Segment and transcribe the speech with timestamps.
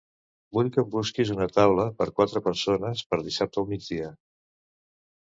[0.57, 4.09] Vull que em busquis una taula per quatre persones per dissabte al migdia.